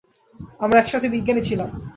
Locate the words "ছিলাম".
1.41-1.69